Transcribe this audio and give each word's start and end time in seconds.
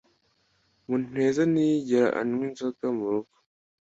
Muneza 0.87 1.41
ntiyigera 1.51 2.07
anywa 2.19 2.43
inzoga 2.47 2.85
murugo. 2.97 3.33